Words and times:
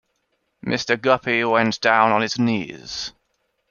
Mr. 0.65 0.99
Guppy 0.99 1.43
went 1.43 1.79
down 1.79 2.11
on 2.11 2.23
his 2.23 2.39
knees. 2.39 3.13